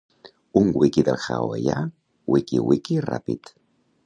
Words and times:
Un 0.61 0.67
wiki 0.79 1.03
del 1.09 1.19
hawaià 1.25 1.77
wikiwiki, 2.33 3.01
ràpid 3.11 3.55